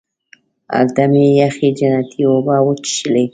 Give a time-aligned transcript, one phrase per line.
[0.73, 3.25] هلته مې یخې جنتي اوبه وڅښلې.